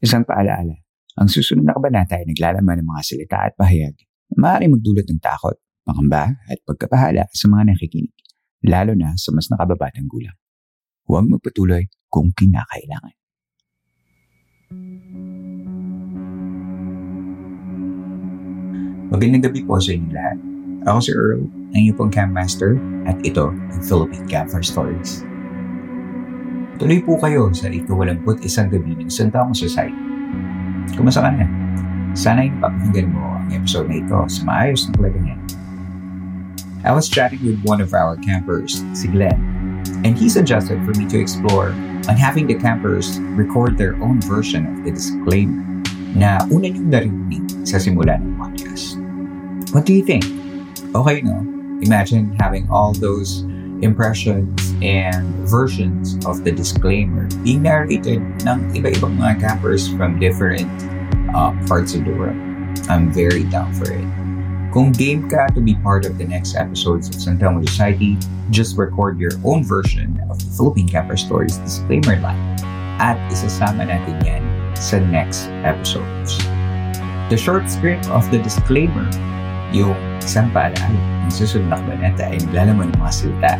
Isang 0.00 0.24
paalaala, 0.24 0.80
ang 1.20 1.28
susunod 1.28 1.60
na 1.60 1.76
kabanata 1.76 2.16
ay 2.16 2.24
naglalaman 2.24 2.80
ng 2.80 2.88
mga 2.88 3.02
salita 3.04 3.36
at 3.44 3.52
pahayag 3.52 3.92
na 4.32 4.36
maaaring 4.40 4.72
magdulot 4.72 5.04
ng 5.04 5.20
takot, 5.20 5.60
pangamba 5.84 6.40
at 6.48 6.56
pagkapahala 6.64 7.28
sa 7.36 7.52
mga 7.52 7.76
nakikinig, 7.76 8.16
lalo 8.64 8.96
na 8.96 9.12
sa 9.20 9.28
mas 9.36 9.52
nakababatang 9.52 10.08
gulang. 10.08 10.32
Huwag 11.04 11.28
magpatuloy 11.28 11.92
kung 12.08 12.32
kinakailangan. 12.32 13.12
Magandang 19.12 19.52
gabi 19.52 19.60
po 19.68 19.76
sa 19.76 19.92
inyo 19.92 20.08
lahat. 20.16 20.38
Ako 20.88 20.98
si 21.04 21.12
Earl, 21.12 21.44
ang 21.44 21.76
inyong 21.76 21.98
pong 22.00 22.08
Camp 22.08 22.32
at 22.40 23.20
ito 23.20 23.52
ang 23.52 23.80
Philippine 23.84 24.24
Campfire 24.24 24.64
Stories. 24.64 25.28
Tuloy 26.80 27.04
po 27.04 27.20
kayo 27.20 27.52
sa 27.52 27.68
ikawalamput 27.68 28.40
isang 28.40 28.72
gabi 28.72 28.96
ng 28.96 29.12
Santaong 29.12 29.52
Society. 29.52 29.92
Kumusta 30.96 31.20
ka 31.20 31.28
na? 31.28 31.44
Sana 32.16 32.40
ay 32.40 32.48
napapakinggan 32.56 33.12
mo 33.12 33.20
ang 33.36 33.52
episode 33.52 33.92
na 33.92 34.00
ito 34.00 34.16
sa 34.32 34.40
maayos 34.48 34.88
na 34.88 34.96
kalagayan. 34.96 35.40
I 36.80 36.96
was 36.96 37.12
chatting 37.12 37.44
with 37.44 37.60
one 37.68 37.84
of 37.84 37.92
our 37.92 38.16
campers, 38.24 38.80
si 38.96 39.12
Glenn, 39.12 39.36
and 40.08 40.16
he 40.16 40.32
suggested 40.32 40.80
for 40.88 40.96
me 40.96 41.04
to 41.12 41.20
explore 41.20 41.76
on 42.08 42.16
having 42.16 42.48
the 42.48 42.56
campers 42.56 43.20
record 43.36 43.76
their 43.76 43.92
own 44.00 44.16
version 44.24 44.64
of 44.64 44.80
the 44.80 44.96
disclaimer 44.96 45.60
na 46.16 46.40
una 46.48 46.72
niyong 46.72 46.88
narinig 46.88 47.44
sa 47.68 47.76
simula 47.76 48.16
ng 48.16 48.40
podcast. 48.40 48.96
What 49.76 49.84
do 49.84 49.92
you 49.92 50.00
think? 50.00 50.24
Okay, 50.96 51.20
no? 51.20 51.44
Imagine 51.84 52.32
having 52.40 52.64
all 52.72 52.96
those 52.96 53.44
impressions 53.82 54.74
and 54.82 55.26
versions 55.48 56.18
of 56.26 56.44
the 56.44 56.52
disclaimer 56.52 57.28
being 57.42 57.62
narrated 57.62 58.20
ng 58.44 58.58
iba-ibang 58.76 59.16
mga 59.16 59.40
campers 59.40 59.88
from 59.96 60.20
different 60.20 60.68
uh, 61.34 61.52
parts 61.66 61.94
of 61.94 62.04
the 62.04 62.12
world. 62.12 62.36
I'm 62.88 63.12
very 63.12 63.44
down 63.48 63.72
for 63.74 63.90
it. 63.90 64.06
Kung 64.70 64.94
game 64.94 65.26
ka 65.26 65.50
to 65.58 65.60
be 65.60 65.74
part 65.82 66.06
of 66.06 66.14
the 66.14 66.24
next 66.24 66.54
episodes 66.54 67.10
of 67.10 67.18
San 67.18 67.42
Telmo 67.42 67.58
Society, 67.66 68.14
just 68.54 68.78
record 68.78 69.18
your 69.18 69.34
own 69.42 69.66
version 69.66 70.14
of 70.30 70.38
the 70.38 70.50
Philippine 70.54 70.86
Camper 70.86 71.18
Stories 71.18 71.58
disclaimer 71.66 72.14
line 72.22 72.38
at 73.02 73.18
isasama 73.34 73.82
natin 73.88 74.14
yan 74.22 74.42
sa 74.78 75.02
next 75.02 75.50
episodes. 75.66 76.38
The 77.30 77.38
short 77.38 77.66
script 77.66 78.06
of 78.14 78.22
the 78.30 78.38
disclaimer, 78.38 79.10
yung 79.74 79.98
isang 80.22 80.54
paalala 80.54 81.19
susunod 81.32 81.70
na 81.70 81.78
kabanata 81.78 82.28
ay 82.28 82.38
naglalaman 82.44 82.92
ng 82.92 82.98
mga 82.98 83.12
salita. 83.14 83.52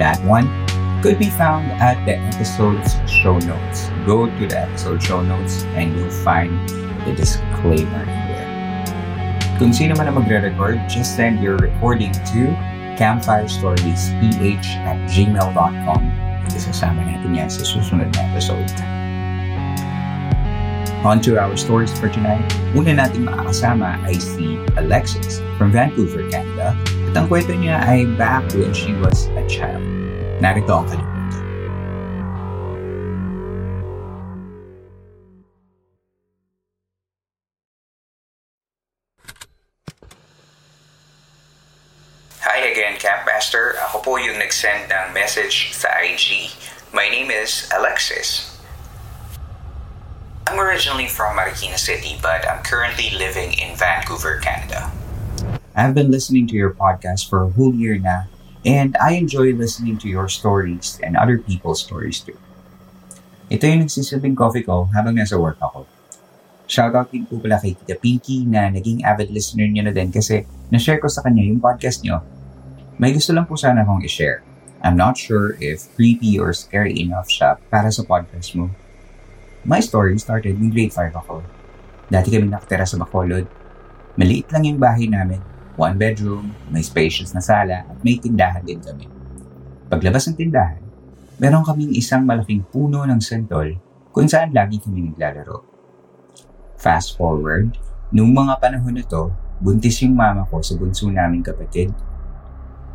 That 0.00 0.18
one 0.24 0.46
could 1.02 1.18
be 1.20 1.30
found 1.34 1.70
at 1.78 2.00
the 2.08 2.18
episode's 2.18 2.96
show 3.06 3.38
notes. 3.44 3.90
Go 4.08 4.26
to 4.26 4.44
the 4.46 4.58
episode 4.66 5.02
show 5.02 5.20
notes 5.22 5.62
and 5.76 5.94
you'll 5.94 6.10
find 6.24 6.50
the 7.04 7.14
disclaimer 7.14 8.04
there. 8.04 8.50
Kung 9.56 9.72
sino 9.72 9.96
man 9.96 10.10
ang 10.10 10.18
magre-record, 10.20 10.82
just 10.90 11.16
send 11.16 11.40
your 11.40 11.56
recording 11.62 12.12
to 12.34 12.52
campfirestoriesph 12.96 14.66
at 14.84 14.98
gmail.com. 15.08 16.02
Isasama 16.50 17.04
natin 17.04 17.36
yan 17.36 17.48
sa 17.52 17.62
susunod 17.62 18.08
na 18.16 18.20
episode. 18.32 18.68
On 21.06 21.20
to 21.20 21.38
our 21.38 21.56
stories 21.56 21.96
for 22.00 22.10
tonight. 22.10 22.42
Una 22.74 22.90
nating 22.90 23.30
makakasama 23.30 23.94
ay 24.10 24.18
si 24.18 24.58
Alexis 24.74 25.38
from 25.54 25.70
Vancouver, 25.70 26.26
Canada. 26.26 26.74
At 27.06 27.14
ang 27.14 27.30
kwento 27.30 27.54
niya 27.54 27.78
ay 27.78 28.10
back 28.18 28.42
when 28.58 28.74
she 28.74 28.90
was 28.98 29.30
a 29.38 29.46
child. 29.46 29.86
Narito 30.42 30.74
ang 30.74 30.90
kanyang. 30.90 31.14
Hi 42.42 42.66
again, 42.66 42.98
Campmaster. 42.98 43.78
Ako 43.78 44.02
po 44.02 44.18
yung 44.18 44.42
nag-send 44.42 44.90
ng 44.90 45.14
message 45.14 45.70
sa 45.70 45.86
IG. 46.02 46.50
My 46.90 47.06
name 47.06 47.30
is 47.30 47.70
Alexis. 47.70 48.55
I'm 50.46 50.62
originally 50.62 51.10
from 51.10 51.34
Marikina 51.34 51.74
City, 51.74 52.22
but 52.22 52.46
I'm 52.46 52.62
currently 52.62 53.10
living 53.18 53.58
in 53.58 53.74
Vancouver, 53.74 54.38
Canada. 54.38 54.94
I've 55.74 55.90
been 55.90 56.14
listening 56.14 56.46
to 56.46 56.54
your 56.54 56.70
podcast 56.70 57.26
for 57.26 57.42
a 57.42 57.50
whole 57.50 57.74
year 57.74 57.98
now, 57.98 58.30
and 58.62 58.94
I 59.02 59.18
enjoy 59.18 59.58
listening 59.58 59.98
to 59.98 60.08
your 60.08 60.30
stories 60.30 61.02
and 61.02 61.18
other 61.18 61.42
people's 61.42 61.82
stories 61.82 62.22
too. 62.22 62.38
Ito 63.50 63.66
yung 63.66 63.90
nagsisilbing 63.90 64.38
coffee 64.38 64.62
ko 64.62 64.86
habang 64.94 65.18
nasa 65.18 65.34
work 65.34 65.58
ako. 65.58 65.82
Shoutout 66.70 67.10
din 67.10 67.26
po 67.26 67.42
pala 67.42 67.58
kay 67.58 67.74
Tita 67.74 67.98
Pinky 67.98 68.46
na 68.46 68.70
naging 68.70 69.02
avid 69.02 69.34
listener 69.34 69.66
niyo 69.66 69.90
na 69.90 69.94
din 69.94 70.14
kasi 70.14 70.46
na-share 70.70 71.02
ko 71.02 71.10
sa 71.10 71.26
kanya 71.26 71.42
yung 71.42 71.58
podcast 71.58 72.06
niyo. 72.06 72.22
May 73.02 73.10
gusto 73.10 73.34
lang 73.34 73.50
po 73.50 73.58
sana 73.58 73.82
akong 73.82 74.06
i-share. 74.06 74.46
I'm 74.78 74.94
not 74.94 75.18
sure 75.18 75.58
if 75.58 75.90
creepy 75.98 76.38
or 76.38 76.54
scary 76.54 76.94
enough 77.02 77.26
siya 77.26 77.58
para 77.66 77.90
sa 77.90 78.06
podcast 78.06 78.54
mo. 78.54 78.70
My 79.66 79.82
story 79.82 80.14
started 80.22 80.54
in 80.62 80.70
grade 80.70 80.94
5 80.94 81.10
ako. 81.10 81.42
Dati 82.06 82.30
kami 82.30 82.46
nakatira 82.46 82.86
sa 82.86 83.02
Bacolod. 83.02 83.50
Maliit 84.14 84.46
lang 84.54 84.62
yung 84.62 84.78
bahay 84.78 85.10
namin. 85.10 85.42
One 85.74 85.98
bedroom, 85.98 86.54
may 86.70 86.86
spacious 86.86 87.34
na 87.34 87.42
sala, 87.42 87.82
at 87.82 87.98
may 88.06 88.14
tindahan 88.14 88.62
din 88.62 88.78
kami. 88.78 89.10
Paglabas 89.90 90.30
ng 90.30 90.38
tindahan, 90.38 90.78
meron 91.42 91.66
kaming 91.66 91.98
isang 91.98 92.22
malaking 92.22 92.62
puno 92.62 93.02
ng 93.10 93.18
sentol 93.18 93.74
kung 94.14 94.30
saan 94.30 94.54
lagi 94.54 94.78
kami 94.78 95.10
naglalaro. 95.10 95.66
Fast 96.78 97.18
forward, 97.18 97.74
nung 98.14 98.30
mga 98.30 98.62
panahon 98.62 98.94
na 98.94 99.02
to, 99.02 99.34
buntis 99.58 99.98
yung 99.98 100.14
mama 100.14 100.46
ko 100.46 100.62
sa 100.62 100.78
bunso 100.78 101.10
naming 101.10 101.42
kapatid. 101.42 101.90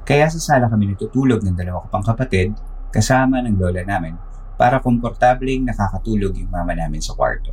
Kaya 0.07 0.31
sa 0.31 0.39
sala 0.39 0.71
kami 0.71 0.95
natutulog 0.95 1.43
ng 1.43 1.51
dalawa 1.51 1.83
ko 1.83 1.87
pang 1.91 2.05
kapatid 2.07 2.55
kasama 2.95 3.43
ng 3.43 3.59
lola 3.59 3.83
namin 3.83 4.30
para 4.61 4.77
komportableng 4.77 5.65
nakakatulog 5.65 6.37
yung 6.37 6.53
mama 6.53 6.77
namin 6.77 7.01
sa 7.01 7.17
kwarto. 7.17 7.49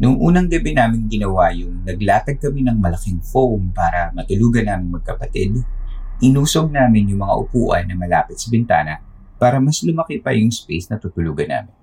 Noong 0.00 0.24
unang 0.24 0.48
gabi 0.48 0.72
namin 0.72 1.04
ginawa 1.04 1.52
yung 1.52 1.84
naglatag 1.84 2.40
kami 2.40 2.64
ng 2.64 2.80
malaking 2.80 3.20
foam 3.20 3.68
para 3.76 4.08
matulugan 4.16 4.72
namin 4.72 4.88
magkapatid, 4.88 5.60
inusog 6.24 6.72
namin 6.72 7.12
yung 7.12 7.20
mga 7.20 7.34
upuan 7.44 7.84
na 7.84 7.92
malapit 7.92 8.40
sa 8.40 8.48
bintana 8.48 9.04
para 9.36 9.60
mas 9.60 9.84
lumaki 9.84 10.16
pa 10.16 10.32
yung 10.32 10.48
space 10.48 10.88
na 10.88 10.96
tutulugan 10.96 11.52
namin. 11.52 11.74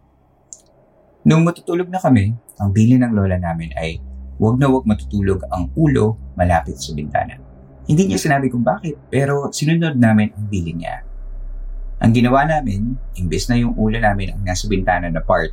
Noong 1.29 1.45
matutulog 1.45 1.85
na 1.85 2.01
kami, 2.01 2.33
ang 2.57 2.73
bili 2.73 2.97
ng 2.97 3.13
lola 3.13 3.37
namin 3.37 3.77
ay 3.77 4.01
huwag 4.41 4.57
na 4.57 4.73
huwag 4.73 4.89
matutulog 4.89 5.45
ang 5.53 5.69
ulo 5.77 6.17
malapit 6.33 6.81
sa 6.81 6.97
bintana. 6.97 7.37
Hindi 7.85 8.09
niya 8.09 8.17
sinabi 8.17 8.49
kung 8.49 8.65
bakit, 8.65 8.97
pero 9.13 9.53
sinunod 9.53 9.93
namin 10.01 10.33
ang 10.33 10.49
bili 10.49 10.73
niya. 10.73 11.08
Ang 11.99 12.15
ginawa 12.15 12.47
namin, 12.47 12.95
imbes 13.19 13.51
na 13.51 13.59
yung 13.59 13.75
ulo 13.75 13.99
namin 13.99 14.31
ang 14.31 14.41
nasa 14.47 14.71
bintana 14.71 15.11
na 15.11 15.19
part, 15.19 15.51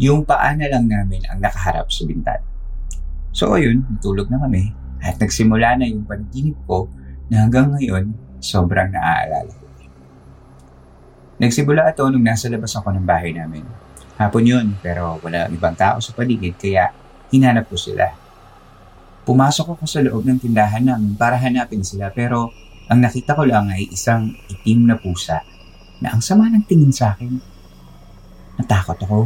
yung 0.00 0.24
paa 0.24 0.56
na 0.56 0.72
lang 0.72 0.88
namin 0.88 1.20
ang 1.28 1.36
nakaharap 1.36 1.92
sa 1.92 2.08
bintana. 2.08 2.44
So 3.36 3.52
ayun, 3.52 3.84
natulog 3.84 4.32
na 4.32 4.40
kami 4.40 4.72
at 5.04 5.20
nagsimula 5.20 5.76
na 5.76 5.84
yung 5.84 6.08
panaginip 6.08 6.56
ko 6.64 6.88
na 7.28 7.44
hanggang 7.44 7.76
ngayon, 7.76 8.16
sobrang 8.40 8.88
naaalala 8.88 9.52
ko. 9.52 9.64
Nagsimula 11.36 11.92
ito 11.92 12.08
nung 12.08 12.24
nasa 12.24 12.48
labas 12.48 12.72
ako 12.72 12.96
ng 12.96 13.04
bahay 13.04 13.36
namin. 13.36 13.60
Hapon 14.16 14.48
yun, 14.48 14.66
pero 14.80 15.20
wala 15.20 15.52
ibang 15.52 15.76
tao 15.76 16.00
sa 16.00 16.16
paligid 16.16 16.56
kaya 16.56 16.88
hinanap 17.28 17.68
ko 17.68 17.76
sila. 17.76 18.08
Pumasok 19.28 19.76
ako 19.76 19.84
sa 19.84 20.00
loob 20.00 20.24
ng 20.24 20.40
tindahan 20.40 20.88
namin 20.88 21.12
para 21.20 21.36
hanapin 21.36 21.84
sila 21.84 22.08
pero 22.08 22.48
ang 22.88 23.04
nakita 23.04 23.36
ko 23.36 23.44
lang 23.44 23.68
ay 23.68 23.92
isang 23.92 24.32
itim 24.48 24.88
na 24.88 24.96
pusa 24.96 25.44
na 26.00 26.12
ang 26.12 26.20
sama 26.20 26.48
ng 26.52 26.64
tingin 26.68 26.92
sa 26.92 27.16
akin. 27.16 27.40
Natakot 28.60 28.98
ako. 29.00 29.20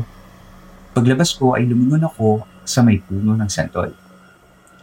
Paglabas 0.91 1.35
ko 1.35 1.55
ay 1.55 1.67
lumingon 1.67 2.03
ako 2.03 2.43
sa 2.67 2.83
may 2.83 2.99
puno 2.99 3.35
ng 3.39 3.51
santol. 3.51 3.95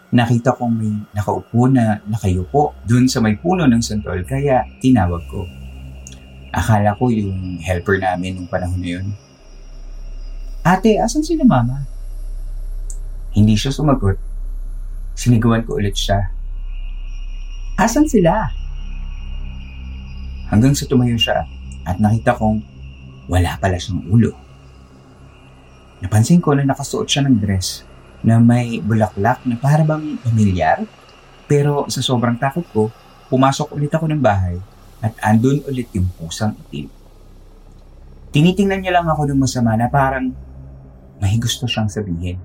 Nakita 0.08 0.56
kong 0.56 0.74
may 0.80 0.94
nakaupo 1.12 1.68
na 1.68 2.00
nakayupo 2.08 2.72
dun 2.88 3.12
sa 3.12 3.20
may 3.20 3.36
puno 3.36 3.68
ng 3.68 3.84
santol 3.84 4.24
kaya 4.24 4.64
tinawag 4.80 5.20
ko. 5.28 5.44
Akala 6.56 6.96
ko 6.96 7.12
yung 7.12 7.60
helper 7.60 8.00
namin 8.00 8.40
nung 8.40 8.48
panahon 8.48 8.80
na 8.80 8.90
yun. 9.00 9.08
Ate, 10.64 10.96
asan 11.00 11.24
sila 11.24 11.44
mama? 11.44 11.84
Hindi 13.36 13.56
siya 13.60 13.72
sumagot. 13.72 14.16
Sinigawan 15.16 15.64
ko 15.68 15.76
ulit 15.76 15.96
siya. 15.96 16.32
Asan 17.76 18.08
sila? 18.08 18.48
Hanggang 20.48 20.72
sa 20.72 20.88
tumayo 20.88 21.20
siya 21.20 21.57
at 21.88 22.04
nakita 22.04 22.36
kong 22.36 22.60
wala 23.32 23.56
pala 23.56 23.80
siyang 23.80 24.04
ulo. 24.12 24.36
Napansin 26.04 26.44
ko 26.44 26.52
na 26.54 26.68
nakasuot 26.68 27.08
siya 27.08 27.24
ng 27.26 27.40
dress 27.40 27.88
na 28.22 28.38
may 28.44 28.84
bulaklak 28.84 29.42
na 29.48 29.56
para 29.56 29.88
bang 29.88 30.20
pamilyar. 30.22 30.84
Pero 31.48 31.88
sa 31.88 32.04
sobrang 32.04 32.36
takot 32.36 32.66
ko, 32.76 32.92
pumasok 33.32 33.72
ulit 33.72 33.92
ako 33.96 34.12
ng 34.12 34.20
bahay 34.20 34.60
at 35.00 35.16
andun 35.24 35.64
ulit 35.64 35.88
yung 35.96 36.12
pusang 36.20 36.52
itim. 36.68 36.92
Tinitingnan 38.36 38.84
niya 38.84 39.00
lang 39.00 39.08
ako 39.08 39.32
ng 39.32 39.40
masama 39.40 39.80
na 39.80 39.88
parang 39.88 40.36
may 41.24 41.40
gusto 41.40 41.66
siyang 41.66 41.88
sabihin. 41.88 42.36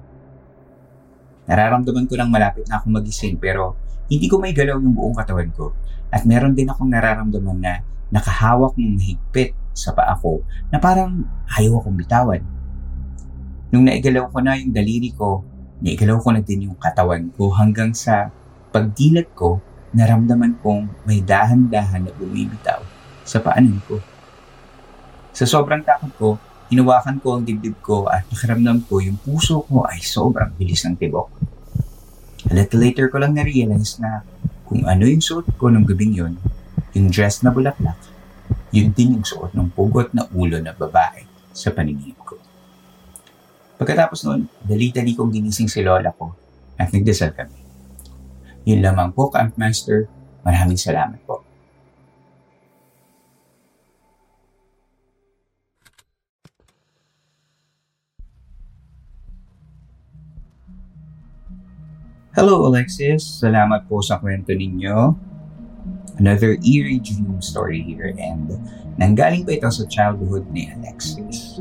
Nararamdaman 1.51 2.07
ko 2.07 2.15
lang 2.15 2.31
malapit 2.31 2.65
na 2.71 2.79
akong 2.79 2.95
magising 2.95 3.35
pero 3.37 3.75
hindi 4.07 4.27
ko 4.27 4.39
may 4.39 4.55
galaw 4.55 4.79
yung 4.81 4.95
buong 4.95 5.17
katawan 5.19 5.51
ko 5.55 5.75
at 6.13 6.27
meron 6.29 6.53
din 6.53 6.69
akong 6.69 6.91
nararamdaman 6.91 7.59
na 7.59 7.75
nakahawak 8.13 8.77
ng 8.77 9.01
mahigpit 9.01 9.57
sa 9.73 9.97
paa 9.97 10.13
ko 10.21 10.45
na 10.69 10.77
parang 10.77 11.25
ayaw 11.57 11.81
akong 11.81 11.97
bitawan. 11.97 12.43
Nung 13.73 13.89
naigalaw 13.89 14.29
ko 14.29 14.39
na 14.45 14.61
yung 14.61 14.77
daliri 14.77 15.17
ko, 15.17 15.41
naigalaw 15.81 16.21
ko 16.21 16.29
na 16.37 16.45
din 16.45 16.69
yung 16.69 16.77
katawan 16.77 17.33
ko 17.33 17.49
hanggang 17.57 17.97
sa 17.97 18.29
pagdilat 18.69 19.33
ko, 19.33 19.65
naramdaman 19.97 20.61
kong 20.61 21.09
may 21.09 21.25
dahan-dahan 21.25 22.05
na 22.05 22.13
bumibitaw 22.13 22.85
sa 23.25 23.41
paanan 23.41 23.81
ko. 23.89 23.97
Sa 25.33 25.49
sobrang 25.49 25.81
takot 25.81 26.13
ko, 26.21 26.29
hinawakan 26.69 27.17
ko 27.21 27.41
ang 27.41 27.49
dibdib 27.49 27.81
ko 27.81 28.05
at 28.09 28.29
nakiramdam 28.29 28.85
ko 28.85 29.01
yung 29.01 29.17
puso 29.17 29.65
ko 29.65 29.89
ay 29.89 30.05
sobrang 30.05 30.53
bilis 30.57 30.85
ng 30.85 30.97
tibok. 31.01 31.33
A 32.51 32.53
little 32.53 32.83
later 32.83 33.07
ko 33.07 33.23
lang 33.23 33.39
na-realize 33.39 34.03
na 34.03 34.27
kung 34.67 34.83
ano 34.85 35.07
yung 35.07 35.23
suot 35.23 35.47
ko 35.57 35.71
nung 35.71 35.87
gabing 35.87 36.13
yun, 36.13 36.35
yung 36.93 37.09
dress 37.09 37.41
na 37.47 37.55
bulaklak, 37.55 37.97
yun 38.75 38.93
din 38.93 39.17
yung 39.21 39.27
suot 39.27 39.57
ng 39.57 39.73
pugot 39.73 40.13
na 40.13 40.29
ulo 40.35 40.61
na 40.61 40.77
babae 40.77 41.25
sa 41.55 41.73
paningin 41.73 42.17
ko. 42.21 42.37
Pagkatapos 43.81 44.29
noon, 44.29 44.51
dali-dali 44.61 45.17
kong 45.17 45.33
ginising 45.33 45.71
si 45.71 45.81
lola 45.81 46.13
ko 46.13 46.37
at 46.77 46.93
nagdasal 46.93 47.33
kami. 47.33 47.57
Yun 48.69 48.85
lamang 48.85 49.11
po, 49.17 49.33
Camp 49.33 49.57
Master. 49.57 50.07
Maraming 50.45 50.79
salamat 50.79 51.19
po. 51.25 51.32
Hello, 62.33 62.65
Alexis. 62.65 63.45
Salamat 63.45 63.85
po 63.93 64.01
sa 64.01 64.17
kwento 64.17 64.57
ninyo. 64.57 65.13
Another 66.17 66.57
eerie 66.65 66.97
dream 66.97 67.45
story 67.45 67.85
here 67.85 68.17
and 68.17 68.57
nanggaling 68.97 69.45
pa 69.45 69.61
ito 69.61 69.69
sa 69.69 69.85
childhood 69.85 70.49
ni 70.49 70.65
Alexis. 70.81 71.61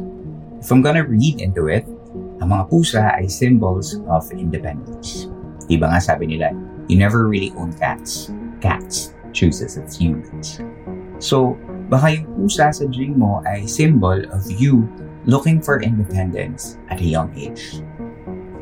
If 0.64 0.72
I'm 0.72 0.80
gonna 0.80 1.04
read 1.04 1.44
into 1.44 1.68
it, 1.68 1.84
ang 2.40 2.56
mga 2.56 2.72
pusa 2.72 3.04
ay 3.20 3.28
symbols 3.28 4.00
of 4.08 4.24
independence. 4.32 5.28
Diba 5.68 5.92
nga 5.92 6.00
sabi 6.00 6.32
nila, 6.32 6.56
you 6.88 6.96
never 6.96 7.28
really 7.28 7.52
own 7.60 7.76
cats. 7.76 8.32
Cats 8.64 9.12
chooses 9.36 9.76
its 9.76 10.00
humans. 10.00 10.64
So, 11.20 11.60
baka 11.92 12.16
yung 12.16 12.32
pusa 12.40 12.72
sa 12.72 12.88
dream 12.88 13.20
mo 13.20 13.44
ay 13.44 13.68
symbol 13.68 14.24
of 14.32 14.48
you 14.48 14.88
looking 15.28 15.60
for 15.60 15.84
independence 15.84 16.80
at 16.88 17.04
a 17.04 17.08
young 17.12 17.28
age. 17.36 17.84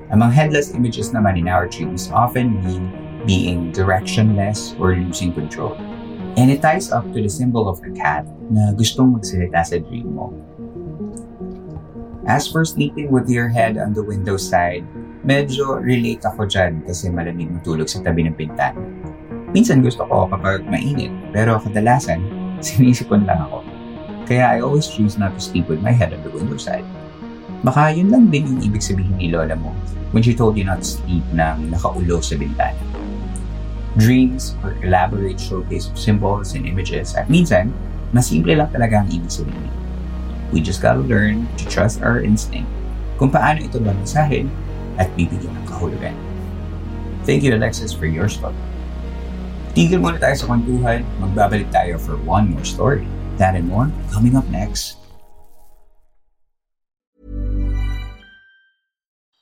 Among 0.10 0.34
headless 0.34 0.74
images 0.74 1.14
naman 1.14 1.38
in 1.38 1.46
our 1.46 1.70
dreams 1.70 2.10
often 2.10 2.66
mean 2.66 2.90
being 3.30 3.70
directionless 3.70 4.74
or 4.82 4.98
losing 4.98 5.30
control. 5.30 5.78
And 6.34 6.50
it 6.50 6.66
ties 6.66 6.90
up 6.90 7.06
to 7.14 7.20
the 7.22 7.30
symbol 7.30 7.70
of 7.70 7.78
a 7.86 7.94
cat 7.94 8.26
na 8.50 8.74
gustong 8.74 9.14
magsalita 9.14 9.62
sa 9.62 9.78
dream 9.78 10.18
mo. 10.18 10.34
As 12.26 12.50
for 12.50 12.66
sleeping 12.66 13.14
with 13.14 13.30
your 13.30 13.50
head 13.54 13.78
on 13.78 13.94
the 13.94 14.02
window 14.02 14.38
side, 14.38 14.86
medyo 15.22 15.78
relate 15.78 16.26
ako 16.26 16.50
dyan 16.50 16.82
kasi 16.90 17.14
malamig 17.14 17.50
matulog 17.50 17.90
sa 17.90 18.02
tabi 18.02 18.26
ng 18.26 18.34
pintana. 18.34 18.82
Minsan 19.54 19.86
gusto 19.86 20.06
ko 20.10 20.30
kapag 20.30 20.66
mainit, 20.66 21.14
pero 21.34 21.62
kadalasan, 21.62 22.22
sinisipon 22.66 23.30
lang 23.30 23.46
ako. 23.46 23.62
Kaya 24.30 24.58
I 24.58 24.66
always 24.66 24.90
choose 24.90 25.18
not 25.18 25.38
to 25.38 25.42
sleep 25.42 25.70
with 25.70 25.82
my 25.82 25.94
head 25.94 26.14
on 26.14 26.22
the 26.26 26.34
window 26.34 26.58
side. 26.58 26.86
Baka 27.60 27.92
yun 27.92 28.08
lang 28.08 28.32
din 28.32 28.48
yung 28.48 28.62
ibig 28.64 28.80
sabihin 28.80 29.20
ni 29.20 29.28
Lola 29.28 29.56
mo 29.56 29.76
when 30.16 30.24
she 30.24 30.32
told 30.32 30.56
you 30.56 30.64
not 30.64 30.80
to 30.80 30.88
sleep 31.00 31.26
nang 31.36 31.68
nakaulo 31.68 32.24
sa 32.24 32.40
bintana. 32.40 32.80
Dreams 34.00 34.56
or 34.64 34.78
elaborate 34.80 35.36
showcase 35.36 35.92
of 35.92 36.00
symbols 36.00 36.56
and 36.56 36.64
images 36.64 37.18
at 37.20 37.28
minsan, 37.28 37.76
mas 38.16 38.32
simple 38.32 38.56
lang 38.56 38.72
talaga 38.72 39.04
ang 39.04 39.10
ibig 39.12 39.28
sabihin. 39.28 39.70
We 40.56 40.64
just 40.64 40.80
gotta 40.80 41.04
learn 41.04 41.46
to 41.60 41.64
trust 41.68 42.02
our 42.02 42.24
instinct 42.24 42.70
kung 43.20 43.30
paano 43.30 43.68
ito 43.68 43.78
balansahin 43.78 44.48
at 44.96 45.12
bibigyan 45.20 45.52
ng 45.52 45.66
kahulugan. 45.68 46.16
Thank 47.28 47.44
you, 47.44 47.54
Alexis, 47.54 47.92
for 47.92 48.08
your 48.08 48.32
story. 48.32 48.56
Tigil 49.76 50.02
muna 50.02 50.18
tayo 50.18 50.34
sa 50.34 50.50
kwentuhan. 50.50 51.06
Magbabalik 51.22 51.70
tayo 51.70 52.02
for 52.02 52.18
one 52.26 52.50
more 52.50 52.66
story. 52.66 53.06
That 53.38 53.54
and 53.54 53.70
more 53.70 53.92
coming 54.10 54.34
up 54.34 54.48
next. 54.50 55.00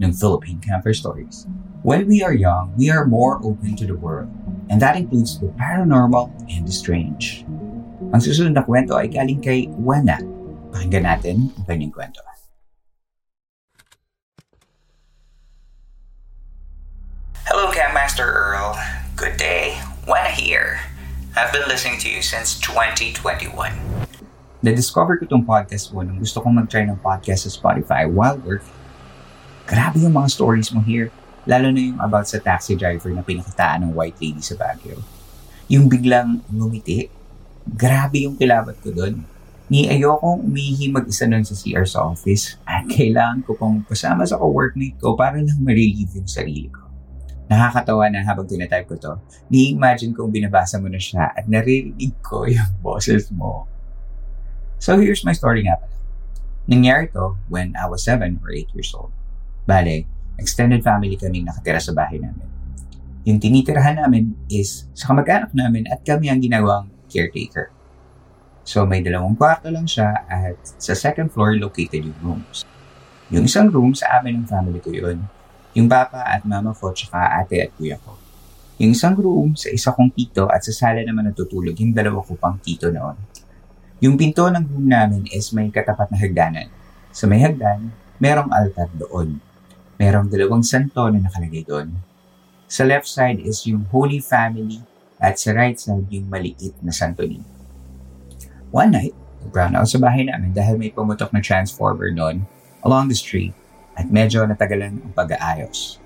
ng 0.00 0.14
Philippine 0.14 0.62
Camper 0.62 0.94
Stories, 0.96 1.44
when 1.84 2.08
we 2.08 2.22
are 2.22 2.32
young, 2.32 2.72
we 2.78 2.88
are 2.88 3.04
more 3.04 3.42
open 3.44 3.76
to 3.76 3.84
the 3.84 3.98
world, 3.98 4.30
and 4.70 4.80
that 4.80 4.96
includes 4.96 5.36
the 5.36 5.50
paranormal 5.60 6.32
and 6.48 6.64
the 6.64 6.72
strange. 6.72 7.44
Ang 8.12 8.20
susunod 8.20 8.56
na 8.56 8.64
kwento 8.64 8.96
ay 8.96 9.10
galing 9.10 9.42
kay 9.42 9.68
Wana. 9.76 10.20
Pakinggan 10.72 11.04
natin 11.04 11.52
ang 11.58 11.64
kanyang 11.68 11.92
kwento. 11.92 12.20
Hello, 17.44 17.68
Campmaster 17.68 18.24
Earl. 18.24 18.72
Good 19.18 19.36
day. 19.36 19.76
Wana 20.08 20.32
here. 20.32 20.80
I've 21.36 21.52
been 21.52 21.68
listening 21.68 22.00
to 22.04 22.08
you 22.08 22.20
since 22.20 22.56
2021. 22.60 23.72
Na-discover 24.62 25.18
ko 25.18 25.26
itong 25.26 25.42
podcast 25.48 25.90
mo 25.90 26.04
nung 26.06 26.22
gusto 26.22 26.38
kong 26.38 26.54
mag-try 26.60 26.86
ng 26.86 27.00
podcast 27.00 27.48
sa 27.48 27.50
Spotify 27.50 28.06
while 28.06 28.38
working. 28.44 28.81
Grabe 29.62 30.02
yung 30.02 30.14
mga 30.14 30.28
stories 30.30 30.74
mo 30.74 30.82
here. 30.82 31.14
Lalo 31.46 31.70
na 31.70 31.78
yung 31.78 31.98
about 32.02 32.26
sa 32.26 32.42
taxi 32.42 32.74
driver 32.74 33.10
na 33.14 33.22
pinakitaan 33.22 33.86
ng 33.86 33.92
white 33.94 34.18
lady 34.18 34.42
sa 34.42 34.58
Baguio. 34.58 34.98
Yung 35.70 35.86
biglang 35.86 36.42
ngumiti. 36.50 37.06
Grabe 37.62 38.26
yung 38.26 38.34
kilabat 38.34 38.82
ko 38.82 38.90
doon. 38.90 39.22
Ni 39.70 39.86
ayokong 39.86 40.42
umihi 40.42 40.90
mag-isa 40.90 41.24
nun 41.30 41.46
sa 41.46 41.54
CR 41.54 41.86
sa 41.86 42.04
office 42.04 42.58
at 42.66 42.84
kailangan 42.90 43.46
ko 43.46 43.54
pang 43.54 43.80
pasama 43.86 44.26
sa 44.26 44.36
co-workmate 44.36 44.98
ko 44.98 45.14
para 45.14 45.38
lang 45.38 45.62
ma-relieve 45.62 46.18
yung 46.18 46.28
sarili 46.28 46.68
ko. 46.68 46.82
Nakakatawa 47.46 48.10
na 48.10 48.26
habang 48.26 48.44
tinatype 48.44 48.84
ko 48.90 48.96
to, 48.98 49.14
ni-imagine 49.48 50.12
kong 50.12 50.34
binabasa 50.34 50.76
mo 50.82 50.90
na 50.90 50.98
siya 50.98 51.30
at 51.32 51.46
naririnig 51.46 52.18
ko 52.20 52.44
yung 52.52 52.68
boses 52.82 53.30
mo. 53.30 53.70
So 54.82 54.98
here's 54.98 55.22
my 55.22 55.32
story 55.32 55.64
nga 55.64 55.78
pala. 55.78 55.94
Nangyari 56.66 57.08
to 57.14 57.38
when 57.46 57.78
I 57.78 57.86
was 57.86 58.02
7 58.04 58.42
or 58.42 58.50
8 58.50 58.74
years 58.74 58.90
old. 58.92 59.14
Bale, 59.62 60.06
extended 60.38 60.82
family 60.82 61.14
kaming 61.14 61.46
nakatira 61.46 61.78
sa 61.78 61.94
bahay 61.94 62.18
namin. 62.18 62.48
Yung 63.22 63.38
tinitirahan 63.38 64.02
namin 64.02 64.34
is 64.50 64.90
sa 64.98 65.14
kamag-anak 65.14 65.54
namin 65.54 65.86
at 65.86 66.02
kami 66.02 66.26
ang 66.26 66.42
ginawang 66.42 66.90
caretaker. 67.06 67.70
So 68.66 68.82
may 68.82 69.02
dalawang 69.02 69.38
kwarto 69.38 69.70
lang 69.70 69.86
siya 69.86 70.26
at 70.26 70.58
sa 70.78 70.94
second 70.98 71.30
floor 71.30 71.54
located 71.58 72.02
yung 72.02 72.18
rooms. 72.18 72.66
Yung 73.30 73.46
isang 73.46 73.70
room 73.70 73.94
sa 73.94 74.18
amin 74.18 74.42
ng 74.42 74.46
family 74.50 74.82
ko 74.82 74.90
yun. 74.90 75.22
Yung 75.78 75.86
papa 75.86 76.26
at 76.26 76.42
mama 76.42 76.74
ko 76.74 76.90
tsaka 76.90 77.38
ate 77.38 77.62
at 77.62 77.70
kuya 77.78 77.94
ko. 78.02 78.18
Yung 78.82 78.98
isang 78.98 79.14
room 79.14 79.54
sa 79.54 79.70
isa 79.70 79.94
kong 79.94 80.10
tito 80.10 80.50
at 80.50 80.66
sa 80.66 80.74
sala 80.74 81.06
naman 81.06 81.30
natutulog 81.30 81.78
yung 81.78 81.94
dalawa 81.94 82.18
ko 82.26 82.34
pang 82.34 82.58
tito 82.58 82.90
noon. 82.90 83.14
Yung 84.02 84.18
pinto 84.18 84.50
ng 84.50 84.66
room 84.66 84.90
namin 84.90 85.30
is 85.30 85.54
may 85.54 85.70
katapat 85.70 86.10
na 86.10 86.18
hagdanan. 86.18 86.66
Sa 87.14 87.30
may 87.30 87.38
hagdan, 87.38 87.94
merong 88.18 88.50
altar 88.50 88.90
doon. 88.98 89.38
Merong 90.02 90.26
dalawang 90.26 90.66
santo 90.66 91.06
na 91.06 91.22
nakalagay 91.22 91.62
doon. 91.62 91.94
Sa 92.66 92.82
left 92.82 93.06
side 93.06 93.38
is 93.38 93.62
yung 93.70 93.86
Holy 93.94 94.18
Family 94.18 94.82
at 95.22 95.38
sa 95.38 95.54
right 95.54 95.78
side 95.78 96.10
yung 96.10 96.26
maliit 96.26 96.74
na 96.82 96.90
santo 96.90 97.22
ni. 97.22 97.38
One 98.74 98.98
night, 98.98 99.14
brown 99.54 99.78
out 99.78 99.86
sa 99.86 100.02
bahay 100.02 100.26
namin 100.26 100.50
dahil 100.50 100.74
may 100.74 100.90
pumutok 100.90 101.30
na 101.30 101.38
transformer 101.38 102.10
noon 102.10 102.42
along 102.82 103.06
the 103.06 103.14
street 103.14 103.54
at 103.94 104.10
medyo 104.10 104.42
natagalan 104.42 104.98
ang 104.98 105.14
pag-aayos. 105.14 106.02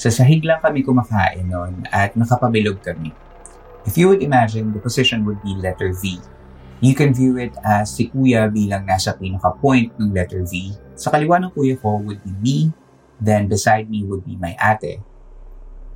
Sa 0.00 0.08
sahig 0.08 0.40
lang 0.40 0.64
kami 0.64 0.80
kumakain 0.80 1.44
noon 1.44 1.84
at 1.92 2.16
nakapabilog 2.16 2.80
kami. 2.80 3.12
If 3.84 4.00
you 4.00 4.08
would 4.08 4.24
imagine, 4.24 4.72
the 4.72 4.80
position 4.80 5.28
would 5.28 5.44
be 5.44 5.52
letter 5.60 5.92
V 5.92 6.16
You 6.80 6.96
can 6.96 7.12
view 7.12 7.36
it 7.36 7.52
as 7.60 7.92
si 7.92 8.08
kuya 8.08 8.48
bilang 8.48 8.88
nasa 8.88 9.12
pinaka-point 9.12 10.00
ng 10.00 10.16
letter 10.16 10.48
V. 10.48 10.72
Sa 10.96 11.12
kaliwa 11.12 11.36
ng 11.36 11.52
kuya 11.52 11.76
ko 11.76 12.00
would 12.00 12.24
be 12.24 12.32
me, 12.40 12.72
then 13.20 13.46
beside 13.46 13.92
me 13.92 14.02
would 14.02 14.24
be 14.24 14.34
my 14.40 14.56
ate. 14.56 15.04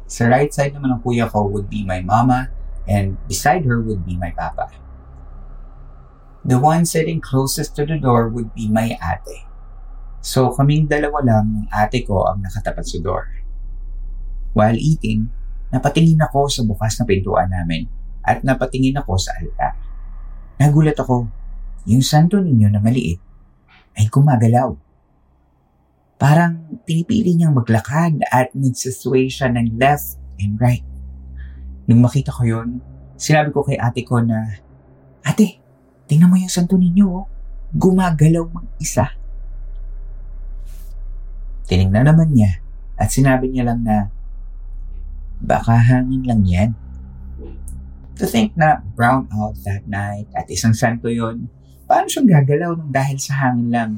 Sa 0.04 0.28
right 0.28 0.52
side 0.52 0.76
naman 0.76 0.94
ng 0.94 1.02
kuya 1.02 1.26
ko 1.26 1.48
would 1.48 1.72
be 1.72 1.82
my 1.82 2.04
mama, 2.04 2.52
and 2.84 3.16
beside 3.24 3.64
her 3.64 3.80
would 3.80 4.04
be 4.04 4.20
my 4.20 4.30
papa. 4.36 4.68
The 6.44 6.60
one 6.60 6.84
sitting 6.84 7.24
closest 7.24 7.72
to 7.80 7.88
the 7.88 7.96
door 7.96 8.28
would 8.28 8.52
be 8.52 8.68
my 8.68 9.00
ate. 9.00 9.48
So 10.20 10.52
kaming 10.52 10.92
dalawa 10.92 11.24
lang 11.24 11.46
ng 11.64 11.66
ate 11.72 12.04
ko 12.04 12.28
ang 12.28 12.44
nakatapat 12.44 12.84
sa 12.84 13.00
door. 13.00 13.32
While 14.52 14.76
eating, 14.76 15.32
napatingin 15.72 16.20
ako 16.20 16.52
sa 16.52 16.60
bukas 16.62 17.00
na 17.00 17.08
pintuan 17.08 17.48
namin 17.48 17.88
at 18.20 18.44
napatingin 18.44 19.00
ako 19.00 19.16
sa 19.16 19.32
altar. 19.40 19.72
Nagulat 20.60 21.00
ako. 21.00 21.28
Yung 21.88 22.04
santo 22.04 22.40
ninyo 22.40 22.68
na 22.72 22.80
maliit 22.80 23.20
ay 23.96 24.08
gumagalaw. 24.08 24.83
Parang 26.14 26.78
pinipili 26.87 27.35
niyang 27.35 27.59
maglakad 27.59 28.23
at 28.30 28.54
nagsasway 28.54 29.26
siya 29.26 29.50
ng 29.50 29.76
left 29.76 30.16
and 30.38 30.56
right. 30.62 30.87
Nung 31.85 32.00
makita 32.00 32.30
ko 32.30 32.47
yon, 32.47 32.80
sinabi 33.18 33.50
ko 33.50 33.66
kay 33.66 33.76
ate 33.76 34.06
ko 34.06 34.23
na, 34.23 34.62
Ate, 35.25 35.56
tingnan 36.04 36.28
mo 36.28 36.37
yung 36.37 36.52
santo 36.52 36.76
ninyo, 36.76 37.06
oh. 37.09 37.25
gumagalaw 37.73 38.44
mag-isa. 38.44 39.09
Tinignan 41.64 42.04
naman 42.04 42.37
niya 42.37 42.61
at 43.00 43.09
sinabi 43.09 43.49
niya 43.49 43.73
lang 43.73 43.80
na, 43.80 44.12
baka 45.40 45.80
hangin 45.80 46.23
lang 46.28 46.44
yan. 46.44 46.71
To 48.21 48.28
think 48.28 48.54
na 48.54 48.85
brown 48.94 49.26
out 49.35 49.59
that 49.66 49.88
night 49.90 50.30
at 50.37 50.47
isang 50.52 50.76
santo 50.76 51.09
yon, 51.09 51.50
paano 51.88 52.06
siyang 52.06 52.30
gagalaw 52.30 52.76
nung 52.76 52.92
dahil 52.92 53.16
sa 53.18 53.49
hangin 53.49 53.68
lang? 53.73 53.92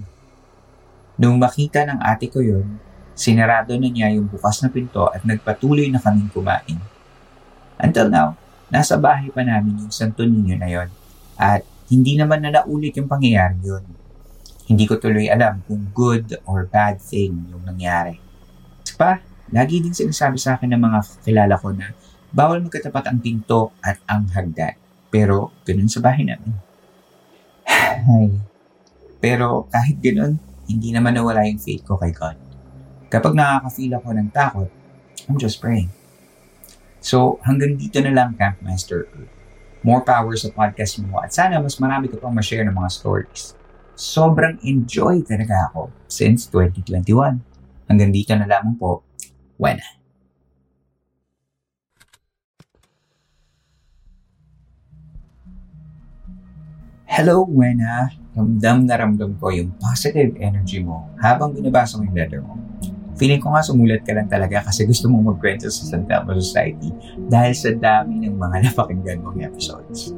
Nung 1.17 1.41
makita 1.41 1.85
ng 1.89 2.01
ate 2.01 2.29
ko 2.29 2.45
yon, 2.45 2.81
sinarado 3.17 3.73
na 3.81 3.89
niya 3.89 4.13
yung 4.13 4.29
bukas 4.29 4.61
na 4.61 4.69
pinto 4.69 5.09
at 5.09 5.25
nagpatuloy 5.25 5.89
na 5.89 6.01
kaming 6.01 6.29
kumain. 6.29 6.79
Until 7.81 8.13
now, 8.13 8.37
nasa 8.69 9.01
bahay 9.01 9.33
pa 9.33 9.41
namin 9.41 9.81
yung 9.81 9.93
santo 9.93 10.25
ninyo 10.25 10.57
na 10.61 10.69
yon 10.69 10.89
at 11.41 11.65
hindi 11.89 12.17
naman 12.21 12.45
na 12.45 12.61
naulit 12.61 12.93
yung 12.97 13.09
pangyayari 13.09 13.57
yun. 13.65 13.85
Hindi 14.67 14.85
ko 14.85 14.99
tuloy 14.99 15.31
alam 15.31 15.63
kung 15.65 15.95
good 15.95 16.43
or 16.45 16.67
bad 16.67 16.99
thing 16.99 17.49
yung 17.49 17.63
nangyari. 17.63 18.19
Pa, 18.99 19.23
lagi 19.53 19.79
din 19.81 19.95
sinasabi 19.95 20.37
sa 20.37 20.59
akin 20.59 20.75
ng 20.75 20.83
mga 20.83 20.99
kilala 21.23 21.55
ko 21.61 21.71
na 21.71 21.93
Bawal 22.37 22.61
magkatapat 22.61 23.09
ang 23.09 23.19
pinto 23.23 23.73
at 23.81 23.97
ang 24.05 24.29
hagdan. 24.29 24.77
Pero, 25.09 25.57
ganun 25.65 25.89
sa 25.89 26.05
bahay 26.05 26.27
namin. 26.27 26.53
Ay. 28.13 28.29
Pero, 29.25 29.65
kahit 29.73 29.97
ganun, 30.05 30.37
hindi 30.67 30.91
naman 30.91 31.15
nawala 31.15 31.47
yung 31.47 31.63
faith 31.63 31.87
ko 31.87 31.99
kay 31.99 32.11
God. 32.11 32.37
Kapag 33.07 33.39
nakaka-feel 33.39 33.95
ako 33.97 34.09
ng 34.15 34.29
takot, 34.35 34.71
I'm 35.31 35.39
just 35.39 35.63
praying. 35.63 35.91
So, 36.99 37.39
hanggang 37.47 37.79
dito 37.79 38.03
na 38.03 38.11
lang, 38.11 38.35
Campmaster 38.35 39.07
Earth. 39.15 39.31
More 39.87 40.03
power 40.03 40.35
sa 40.35 40.51
podcast 40.51 40.99
mo 41.07 41.23
at 41.23 41.31
sana 41.31 41.63
mas 41.63 41.79
marami 41.79 42.11
ko 42.11 42.19
pang 42.19 42.35
ma-share 42.35 42.67
ng 42.67 42.75
mga 42.75 42.91
stories. 42.91 43.55
Sobrang 43.95 44.59
enjoy 44.67 45.23
talaga 45.23 45.71
ako 45.71 45.95
since 46.11 46.51
2021. 46.51 47.39
Hanggang 47.87 48.11
dito 48.11 48.35
na 48.35 48.51
lamang 48.51 48.75
po. 48.75 49.07
Buena. 49.55 49.87
Hello, 57.07 57.47
Wena. 57.49 58.26
Ramdam 58.37 58.85
na 58.85 58.95
ramdam 59.01 59.33
ko 59.41 59.49
yung 59.49 59.73
positive 59.81 60.37
energy 60.37 60.85
mo 60.85 61.09
habang 61.25 61.57
binabasa 61.57 61.97
mo 61.97 62.05
yung 62.05 62.17
letter 62.21 62.45
mo. 62.45 62.61
Feeling 63.17 63.41
ko 63.41 63.57
nga 63.57 63.65
sumulat 63.65 64.05
ka 64.05 64.13
lang 64.13 64.29
talaga 64.29 64.69
kasi 64.69 64.85
gusto 64.85 65.09
mong 65.09 65.33
magkwento 65.33 65.73
sa 65.73 65.89
San 65.89 66.05
Telmo 66.05 66.37
Society 66.37 66.93
dahil 67.33 67.57
sa 67.57 67.73
dami 67.73 68.29
ng 68.29 68.37
mga 68.37 68.57
napakinggan 68.71 69.25
mong 69.25 69.41
episodes. 69.41 70.13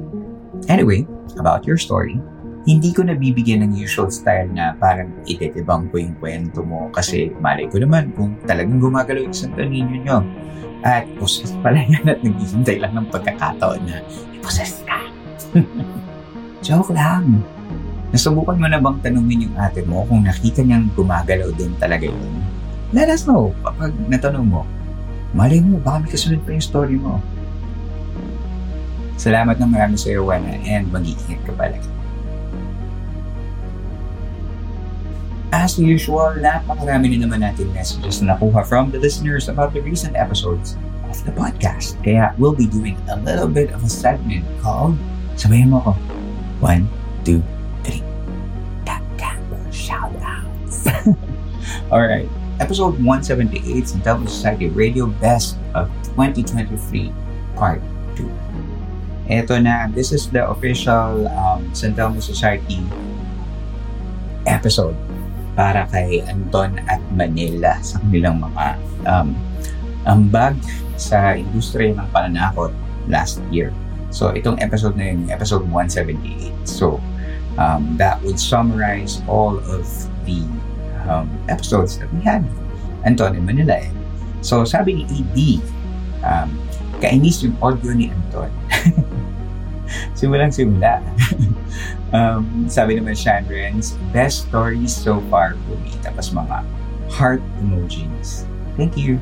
Anyway, 0.66 1.06
about 1.38 1.62
your 1.62 1.78
story, 1.78 2.18
hindi 2.66 2.90
ko 2.90 3.06
nabibigyan 3.06 3.62
ng 3.62 3.78
usual 3.78 4.10
style 4.10 4.50
na 4.50 4.74
parang 4.82 5.14
itetibang 5.30 5.86
ko 5.94 6.02
yung 6.02 6.18
kwento 6.18 6.60
mo 6.66 6.90
kasi 6.90 7.30
malay 7.38 7.70
ko 7.70 7.78
naman 7.78 8.10
kung 8.18 8.34
talagang 8.44 8.82
gumagalaw 8.82 9.22
yung 9.24 9.36
Santo 9.36 9.62
Niño 9.62 10.02
nyo. 10.02 10.18
At 10.82 11.06
possessed 11.22 11.58
pala 11.62 11.86
yan 11.86 12.06
at 12.06 12.18
naghihintay 12.22 12.82
lang 12.82 12.98
ng 12.98 13.06
pagkakataon 13.14 13.82
na 13.86 14.02
i-possess 14.34 14.82
ka. 14.82 14.98
Joke 16.66 16.90
lang. 16.90 17.46
Nasubukan 18.08 18.56
mo 18.56 18.66
na 18.68 18.80
bang 18.80 18.98
tanungin 19.04 19.44
yung 19.48 19.56
ate 19.60 19.84
mo 19.84 20.08
kung 20.08 20.24
nakita 20.24 20.64
niyang 20.64 20.88
gumagalaw 20.96 21.52
din 21.52 21.72
talaga 21.76 22.08
yun? 22.08 22.32
Let 22.96 23.12
us 23.12 23.28
know 23.28 23.52
kapag 23.60 23.92
natanong 24.08 24.48
mo. 24.48 24.62
Malay 25.36 25.60
mo, 25.60 25.76
baka 25.76 26.08
may 26.08 26.10
kasunod 26.16 26.40
pa 26.40 26.56
yung 26.56 26.64
story 26.64 26.96
mo. 26.96 27.20
Salamat 29.20 29.60
ng 29.60 29.68
marami 29.68 30.00
sa 30.00 30.08
iyo, 30.08 30.24
Wana, 30.24 30.56
and 30.64 30.88
mag-iingat 30.88 31.42
ka 31.44 31.52
palagi. 31.52 31.90
As 35.52 35.76
usual, 35.76 36.40
napakarami 36.40 37.12
na 37.12 37.28
naman 37.28 37.40
natin 37.44 37.68
messages 37.76 38.24
na 38.24 38.36
nakuha 38.36 38.64
from 38.64 38.88
the 38.88 39.00
listeners 39.00 39.52
about 39.52 39.76
the 39.76 39.84
recent 39.84 40.16
episodes 40.16 40.80
of 41.08 41.16
the 41.28 41.32
podcast. 41.32 42.00
Kaya 42.00 42.32
we'll 42.40 42.56
be 42.56 42.68
doing 42.68 42.96
a 43.12 43.16
little 43.20 43.48
bit 43.48 43.68
of 43.72 43.84
a 43.84 43.90
segment 43.90 44.44
called 44.64 44.96
Sabayan 45.38 45.70
mo 45.70 45.78
ko, 45.84 45.92
One, 46.58 46.90
two, 47.22 47.38
shoutouts. 49.88 50.84
All 51.92 52.04
right. 52.04 52.28
Episode 52.60 53.00
178 53.00 53.88
St. 53.88 54.04
Telmo 54.04 54.28
Society 54.28 54.68
Radio 54.68 55.08
Best 55.22 55.56
of 55.72 55.88
2023 56.12 57.08
Part 57.56 57.80
2. 58.18 58.28
Ito 59.32 59.54
na, 59.62 59.88
this 59.88 60.12
is 60.12 60.28
the 60.28 60.44
official 60.44 61.28
um, 61.32 61.64
St. 61.72 61.96
Telmo 61.96 62.20
Society 62.20 62.82
episode 64.44 64.96
para 65.54 65.86
kay 65.90 66.22
Anton 66.26 66.78
at 66.86 67.02
Manila 67.14 67.78
sa 67.82 67.98
kanilang 68.02 68.42
mga 68.42 68.64
um, 69.06 69.34
ambag 70.06 70.54
sa 70.98 71.34
industriya 71.34 71.94
ng 71.94 72.08
pananakot 72.10 72.74
last 73.06 73.38
year. 73.54 73.70
So, 74.08 74.32
itong 74.32 74.58
episode 74.64 74.96
na 74.96 75.12
yun, 75.12 75.28
episode 75.28 75.68
178. 75.68 76.54
So, 76.64 76.96
um, 77.58 77.98
that 77.98 78.22
would 78.22 78.38
summarize 78.38 79.20
all 79.26 79.58
of 79.58 79.84
the 80.24 80.40
um, 81.10 81.28
episodes 81.50 81.98
that 81.98 82.08
we 82.14 82.22
had. 82.22 82.46
Anton 83.04 83.34
in 83.36 83.44
Manila. 83.44 83.74
Eh. 83.74 83.90
So, 84.40 84.64
sabi 84.64 85.02
ni 85.02 85.04
ED, 85.10 85.38
um, 86.22 86.48
kainis 87.02 87.42
yung 87.42 87.58
audio 87.58 87.92
ni 87.92 88.14
Anton. 88.14 88.50
Simulang 90.18 90.54
simula. 90.54 91.02
um, 92.16 92.66
sabi 92.70 92.98
naman 92.98 93.18
Shandrens, 93.18 93.98
best 94.14 94.46
stories 94.46 94.94
so 94.94 95.18
far 95.28 95.58
for 95.66 95.76
me. 95.82 95.92
Tapos 96.06 96.30
mga 96.30 96.62
heart 97.10 97.42
emojis. 97.58 98.46
Thank 98.78 98.94
you. 98.94 99.18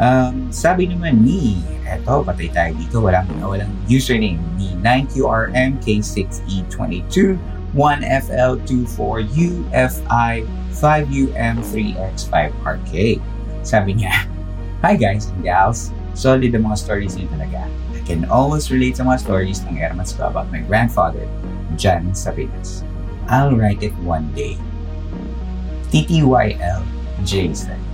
Um, 0.00 0.48
sabi 0.48 0.88
naman 0.88 1.20
ni, 1.20 1.60
eto, 1.84 2.24
patay 2.24 2.48
tayo 2.48 2.72
dito, 2.72 3.04
walang, 3.04 3.28
walang 3.44 3.68
username, 3.84 4.40
ni 4.56 4.72
9QRMK6E22, 4.80 7.36
1FL24UFI 7.76 10.32
5UM3X5RK. 10.72 13.20
Sabi 13.60 14.00
niya, 14.00 14.24
Hi 14.82 14.96
guys 14.96 15.28
and 15.28 15.44
gals, 15.44 15.92
solid 16.16 16.56
ang 16.56 16.64
mga 16.64 16.80
stories 16.80 17.20
niyo 17.20 17.28
talaga. 17.36 17.68
I 17.92 18.00
can 18.08 18.24
always 18.32 18.72
relate 18.72 18.96
sa 18.96 19.04
mga 19.04 19.20
stories 19.20 19.60
ng 19.68 19.76
Ermas 19.76 20.16
ko 20.16 20.32
about 20.32 20.48
my 20.48 20.64
grandfather 20.64 21.28
dyan 21.76 22.16
sa. 22.16 22.32
I'll 23.28 23.52
write 23.52 23.84
it 23.84 23.92
one 24.00 24.32
day. 24.32 24.56
TTYL 25.92 26.80
Jason. 27.28 27.89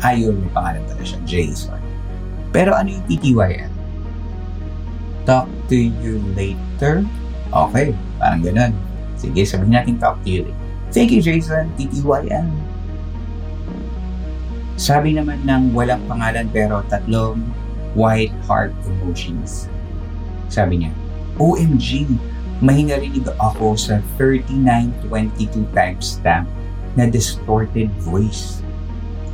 Ayun, 0.00 0.40
may 0.40 0.50
pangalan 0.56 0.82
pala 0.88 1.02
siya, 1.04 1.20
Jason. 1.28 1.80
Pero 2.50 2.72
ano 2.72 2.88
yung 2.88 3.04
TTYL? 3.06 3.72
Talk 5.28 5.46
to 5.68 5.76
you 5.76 6.18
later? 6.32 7.04
Okay, 7.52 7.92
parang 8.16 8.40
ganun. 8.40 8.72
Sige, 9.20 9.44
sabihin 9.44 9.76
natin 9.76 9.94
talk 10.00 10.16
to 10.24 10.30
you 10.32 10.42
later. 10.48 10.60
Thank 10.90 11.14
you, 11.14 11.22
Jason. 11.22 11.70
TTYL. 11.78 12.48
Sabi 14.80 15.12
naman 15.12 15.44
ng 15.44 15.76
walang 15.76 16.00
pangalan 16.08 16.48
pero 16.48 16.80
tatlong 16.88 17.44
white 17.92 18.32
heart 18.48 18.72
emojis. 18.88 19.68
Sabi 20.48 20.82
niya, 20.82 20.92
OMG, 21.36 22.08
may 22.64 22.82
narinig 22.84 23.28
ako 23.38 23.76
sa 23.76 24.00
3922 24.16 25.68
timestamp 25.76 26.48
na 26.96 27.04
distorted 27.06 27.92
voice. 28.02 28.64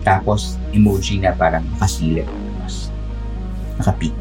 Tapos, 0.07 0.55
emoji 0.71 1.19
na 1.19 1.35
parang 1.35 1.67
nakasilip. 1.75 2.31
Tapos, 2.31 2.95
nakapeak. 3.83 4.15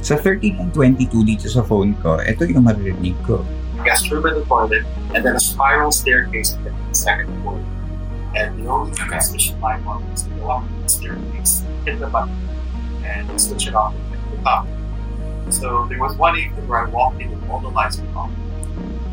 Sa 0.00 0.16
13 0.16 0.56
and 0.56 0.72
22 0.72 1.28
dito 1.28 1.44
sa 1.44 1.60
phone 1.60 1.92
ko, 2.00 2.16
ito 2.24 2.48
yung 2.48 2.64
maririnig 2.64 3.14
ko. 3.28 3.44
Guest 3.84 4.08
room 4.08 4.24
in 4.24 4.40
the 4.40 4.44
toilet, 4.48 4.88
and 5.12 5.20
then 5.20 5.36
a 5.36 5.42
spiral 5.44 5.92
staircase 5.92 6.56
to 6.56 6.58
the 6.64 6.72
second 6.96 7.28
floor. 7.44 7.60
And 8.32 8.56
the 8.56 8.64
only 8.64 8.96
transmission 8.96 9.60
line 9.60 9.84
on 9.84 10.00
was 10.08 10.24
to 10.24 10.30
go 10.40 10.48
up 10.48 10.64
the 10.80 10.88
staircase, 10.88 11.60
hit 11.84 12.00
the 12.00 12.08
button, 12.08 12.32
and 13.04 13.28
switch 13.36 13.68
it 13.68 13.76
off 13.76 13.92
at 13.92 14.18
the 14.32 14.40
top. 14.40 14.64
So 15.52 15.84
there 15.92 16.00
was 16.00 16.16
one 16.16 16.40
evening 16.40 16.64
where 16.64 16.86
I 16.86 16.88
walked 16.88 17.20
in 17.20 17.28
and 17.28 17.42
all 17.52 17.60
the 17.60 17.68
lights 17.68 18.00
were 18.00 18.08
off. 18.16 18.32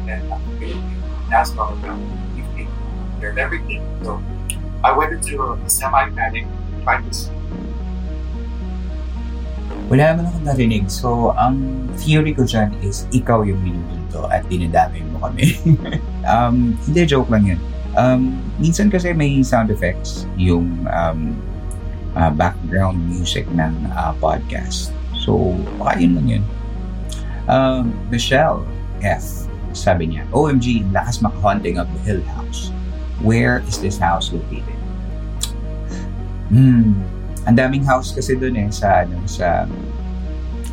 And 0.07 0.23
uh, 0.31 0.39
that's 1.29 1.51
not 1.51 1.75
around. 1.83 1.99
Evening, 2.39 2.71
there's 3.19 3.37
everything. 3.37 3.83
So 4.07 4.23
I 4.83 4.95
went 4.95 5.11
into 5.11 5.43
a 5.43 5.59
semi-panic, 5.69 6.47
tried 6.83 7.03
to 7.11 7.13
Wala 9.89 10.13
naman 10.13 10.29
akong 10.29 10.45
narinig. 10.45 10.85
So, 10.85 11.33
ang 11.33 11.89
theory 11.97 12.37
ko 12.37 12.45
dyan 12.45 12.77
is 12.85 13.09
ikaw 13.09 13.41
yung 13.41 13.57
minumulto 13.65 14.29
at 14.29 14.45
dinadamay 14.45 15.01
mo 15.09 15.25
kami. 15.25 15.57
um, 16.29 16.77
hindi, 16.85 17.09
joke 17.09 17.33
lang 17.33 17.49
yun. 17.49 17.61
Um, 17.97 18.37
minsan 18.61 18.93
kasi 18.93 19.17
may 19.17 19.41
sound 19.41 19.73
effects 19.73 20.29
yung 20.37 20.85
um, 20.93 21.33
uh, 22.13 22.29
background 22.29 23.01
music 23.09 23.49
ng 23.49 23.73
uh, 23.97 24.13
podcast. 24.21 24.93
So, 25.17 25.57
baka 25.81 26.05
yun 26.05 26.13
lang 26.21 26.27
yun. 26.37 26.43
Um, 27.49 27.89
Michelle 28.13 28.61
F. 29.01 29.49
Sabi 29.73 30.13
niya, 30.13 30.29
OMG, 30.29 30.85
lakas 30.93 31.17
makahaunting 31.25 31.81
of 31.81 31.89
the 31.89 32.01
Hill 32.05 32.21
House. 32.37 32.69
Where 33.21 33.59
is 33.67 33.81
this 33.81 33.99
house 33.99 34.31
located? 34.31 34.79
Hmm, 36.49 36.97
ang 37.45 37.55
daming 37.55 37.85
house 37.85 38.15
kasi 38.15 38.39
doon 38.39 38.57
eh 38.57 38.69
sa 38.73 39.05
ano 39.05 39.21
sa 39.29 39.67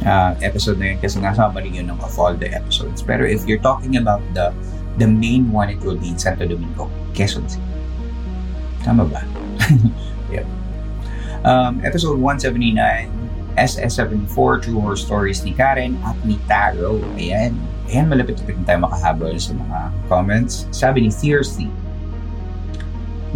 uh, 0.06 0.32
episode 0.40 0.78
na 0.78 0.94
yun 0.94 0.98
kasi 1.02 1.20
nga 1.20 1.34
summary 1.34 1.68
yun 1.68 1.90
of 1.90 2.14
all 2.16 2.34
the 2.34 2.48
episodes. 2.52 3.02
Pero 3.02 3.26
if 3.26 3.44
you're 3.44 3.62
talking 3.62 3.98
about 3.98 4.22
the 4.32 4.54
the 4.96 5.08
main 5.08 5.52
one, 5.52 5.68
it 5.68 5.80
will 5.84 5.98
be 5.98 6.12
in 6.12 6.18
Santo 6.18 6.48
Domingo, 6.48 6.88
Quezon 7.12 7.48
City. 7.50 7.64
Tama 8.86 9.04
ba? 9.04 9.22
yep. 10.34 10.46
Um, 11.44 11.82
episode 11.84 12.18
179, 12.18 13.10
SS74, 13.58 14.62
True 14.62 14.80
Horror 14.80 14.96
Stories 14.98 15.44
ni 15.44 15.52
Karen 15.52 15.98
at 16.06 16.16
ni 16.24 16.40
Taro. 16.48 17.02
Ayan. 17.18 17.54
Ayan, 17.86 18.10
malapit-lapit 18.10 18.58
na 18.58 18.64
tayo 18.66 18.78
makahabol 18.82 19.34
sa 19.38 19.54
mga 19.54 19.78
comments. 20.10 20.66
Sabi 20.74 21.06
ni 21.06 21.10
Fiercely, 21.10 21.70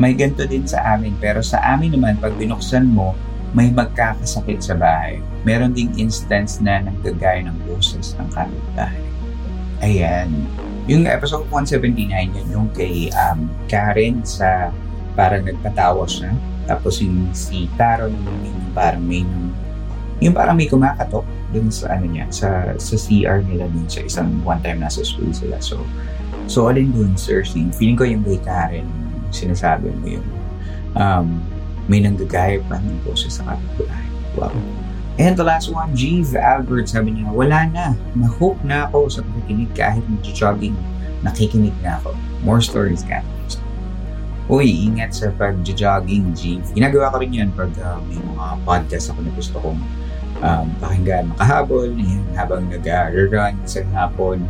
may 0.00 0.16
ganito 0.16 0.48
din 0.48 0.64
sa 0.64 0.96
amin 0.96 1.12
pero 1.20 1.44
sa 1.44 1.60
amin 1.60 1.92
naman 1.92 2.16
pag 2.16 2.32
binuksan 2.40 2.88
mo 2.88 3.12
may 3.52 3.68
magkakasakit 3.68 4.62
sa 4.62 4.78
bahay. 4.78 5.20
Meron 5.44 5.76
ding 5.76 5.92
instance 6.00 6.62
na 6.62 6.80
naggagaya 6.80 7.44
ng 7.44 7.58
boses 7.66 8.16
ng 8.16 8.28
kapitbahay. 8.32 9.04
Ayan. 9.82 10.30
Yung 10.86 11.04
episode 11.04 11.44
179 11.52 12.08
yun, 12.30 12.46
yung 12.48 12.68
kay 12.72 13.10
um, 13.12 13.50
Karen 13.66 14.22
sa 14.22 14.70
parang 15.18 15.44
nagpatawa 15.44 16.06
siya. 16.06 16.30
Tapos 16.64 17.02
yung 17.02 17.34
si 17.34 17.66
Taro 17.74 18.06
naman 18.06 18.38
yung 18.46 18.70
parang 18.72 19.02
may 19.02 19.26
yung 20.22 20.36
parang 20.36 20.54
may 20.54 20.70
kumakatok 20.70 21.26
dun 21.50 21.72
sa 21.72 21.98
ano 21.98 22.06
niya, 22.06 22.30
sa, 22.30 22.70
sa 22.78 22.94
CR 22.94 23.42
nila 23.42 23.66
dun 23.66 23.88
sa 23.90 24.00
isang 24.06 24.30
one 24.46 24.62
time 24.62 24.78
nasa 24.78 25.02
school 25.02 25.32
sila. 25.34 25.58
So, 25.58 25.82
so 26.46 26.70
alin 26.70 26.94
dun, 26.94 27.18
sir, 27.18 27.42
feeling 27.42 27.98
ko 27.98 28.06
yung 28.06 28.22
kay 28.22 28.38
Karen, 28.46 28.86
sinasabi 29.30 29.90
mo 29.94 30.06
yung 30.20 30.28
um, 30.94 31.42
may 31.90 32.02
nanggagaya 32.02 32.62
pa 32.70 32.78
ng 32.78 33.02
boses 33.02 33.42
sa 33.42 33.46
kapitbahay. 33.50 34.06
Wow. 34.38 34.54
And 35.18 35.36
the 35.36 35.44
last 35.44 35.68
one, 35.68 35.92
Jeeve 35.92 36.32
Albert, 36.38 36.88
sabi 36.88 37.12
niya, 37.18 37.28
wala 37.34 37.66
na. 37.68 37.86
Na-hook 38.16 38.56
na 38.64 38.88
ako 38.88 39.10
sa 39.10 39.20
pakikinig 39.20 39.68
kahit 39.76 40.00
nag-jogging. 40.06 40.72
Nakikinig 41.20 41.76
na 41.84 42.00
ako. 42.00 42.16
More 42.40 42.62
stories, 42.64 43.04
guys. 43.04 43.26
Uy, 44.48 44.88
ingat 44.88 45.12
sa 45.12 45.28
pag-jogging, 45.36 46.32
Jeeve. 46.32 46.64
Ginagawa 46.72 47.12
ko 47.12 47.20
rin 47.20 47.36
yan 47.36 47.50
pag 47.52 47.68
uh, 47.84 48.00
may 48.08 48.16
mga 48.16 48.46
podcast 48.64 49.12
ako 49.12 49.18
na 49.20 49.32
gusto 49.36 49.56
kong 49.60 49.80
um, 50.40 50.66
pakinggan 50.80 51.28
makahabol, 51.36 51.86
ayan, 51.86 52.24
habang 52.32 52.64
nag-run 52.72 53.54
sa 53.68 53.84
hapon 53.92 54.40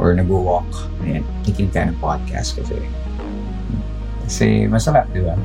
or 0.00 0.16
nag-walk. 0.16 0.66
Ayan, 1.04 1.22
kikinig 1.44 1.76
ka 1.76 1.84
ng 1.84 1.98
podcast 2.00 2.56
kasi 2.56 2.80
kasi 4.26 4.66
masarap, 4.66 5.06
di 5.14 5.22
ba? 5.22 5.38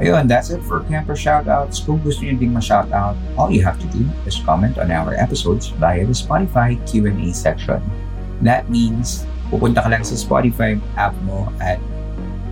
Ayun, 0.00 0.24
that's 0.24 0.48
it 0.48 0.64
for 0.64 0.80
Camper 0.88 1.12
Shoutouts. 1.12 1.84
Kung 1.84 2.00
gusto 2.00 2.24
niyo 2.24 2.40
ding 2.40 2.56
ma-shoutout, 2.56 3.16
all 3.36 3.52
you 3.52 3.60
have 3.60 3.76
to 3.76 3.88
do 3.92 4.04
is 4.24 4.40
comment 4.48 4.80
on 4.80 4.88
our 4.88 5.12
episodes 5.12 5.76
via 5.76 6.04
the 6.08 6.16
Spotify 6.16 6.76
Q&A 6.88 7.28
section. 7.36 7.84
That 8.40 8.72
means, 8.72 9.28
pupunta 9.52 9.84
ka 9.84 9.92
lang 9.92 10.00
sa 10.00 10.16
Spotify 10.16 10.80
app 10.96 11.12
mo 11.28 11.52
at 11.60 11.76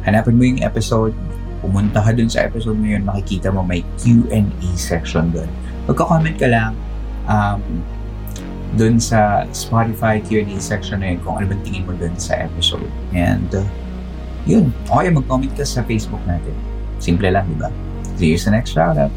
hanapin 0.05 0.37
mo 0.37 0.45
yung 0.45 0.61
episode, 0.61 1.17
pumunta 1.65 2.05
ka 2.05 2.13
dun 2.13 2.29
sa 2.29 2.45
episode 2.45 2.77
mo 2.77 2.85
yun, 2.85 3.09
makikita 3.09 3.49
mo 3.49 3.65
may 3.65 3.81
Q&A 3.97 4.45
section 4.77 5.33
dun. 5.33 5.49
Magka-comment 5.89 6.37
ka 6.37 6.53
lang 6.53 6.77
um, 7.33 7.65
dun 8.77 9.01
sa 9.01 9.49
Spotify 9.57 10.21
Q&A 10.21 10.61
section 10.61 11.01
na 11.01 11.17
yun 11.17 11.19
kung 11.25 11.41
ano 11.41 11.49
bang 11.49 11.63
tingin 11.65 11.89
mo 11.89 11.97
dun 11.97 12.13
sa 12.21 12.45
episode. 12.45 12.85
And, 13.17 13.49
uh, 13.57 13.65
yun. 14.49 14.73
Okay, 14.89 15.13
mag-comment 15.13 15.53
ka 15.53 15.63
sa 15.63 15.85
Facebook 15.85 16.25
natin. 16.25 16.57
Simple 16.97 17.29
lang, 17.29 17.45
di 17.53 17.57
ba? 17.61 17.69
See 18.17 18.33
you 18.33 18.41
sa 18.41 18.51
next 18.51 18.73
shoutout. 18.73 19.13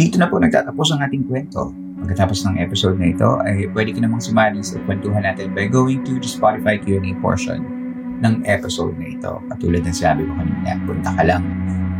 Dito 0.00 0.16
na 0.16 0.26
po 0.32 0.40
nagtatapos 0.40 0.96
ang 0.96 1.00
ating 1.04 1.28
kwento. 1.28 1.70
Pagkatapos 2.00 2.40
ng 2.48 2.56
episode 2.64 2.96
na 2.96 3.12
ito, 3.12 3.36
ay 3.44 3.68
pwede 3.76 3.92
ka 3.92 4.00
namang 4.00 4.24
sumali 4.24 4.64
sa 4.64 4.80
kwentuhan 4.88 5.22
natin 5.22 5.52
by 5.52 5.68
going 5.68 6.00
to 6.02 6.16
the 6.16 6.24
Spotify 6.24 6.80
Q&A 6.80 7.12
portion 7.20 7.60
ng 8.24 8.40
episode 8.48 8.96
na 8.96 9.12
ito. 9.12 9.36
Katulad 9.52 9.84
ng 9.84 9.92
sabi 9.92 10.24
ko 10.24 10.32
kanina, 10.32 10.80
punta 10.88 11.12
ka 11.12 11.22
lang 11.24 11.44